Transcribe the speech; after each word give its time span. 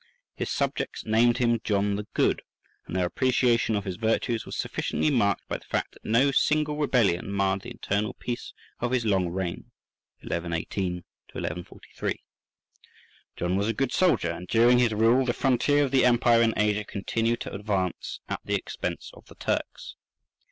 His 0.33 0.49
subjects 0.49 1.05
named 1.05 1.37
him 1.37 1.61
"John 1.63 1.95
the 1.95 2.07
Good," 2.15 2.41
and 2.87 2.95
their 2.95 3.05
appreciation 3.05 3.75
of 3.75 3.83
his 3.85 3.97
virtues 3.97 4.47
was 4.47 4.55
sufficiently 4.55 5.11
marked 5.11 5.47
by 5.47 5.59
the 5.59 5.65
fact 5.65 5.91
that 5.91 6.03
no 6.03 6.31
single 6.31 6.75
rebellion(27) 6.75 7.23
marred 7.27 7.61
the 7.61 7.69
internal 7.69 8.15
peace 8.15 8.51
of 8.79 8.93
his 8.93 9.05
long 9.05 9.29
reign. 9.29 9.69
[1118 10.23 11.03
1143.] 11.33 12.17
John 13.35 13.55
was 13.55 13.67
a 13.67 13.73
good 13.73 13.91
soldier, 13.93 14.31
and 14.31 14.47
during 14.47 14.79
his 14.79 14.91
rule 14.91 15.23
the 15.23 15.33
frontier 15.35 15.83
of 15.85 15.91
the 15.91 16.03
empire 16.03 16.41
in 16.41 16.55
Asia 16.57 16.83
continued 16.83 17.41
to 17.41 17.53
advance, 17.53 18.21
at 18.27 18.39
the 18.43 18.55
expense 18.55 19.11
of 19.13 19.27
the 19.27 19.35
Turks. 19.35 19.97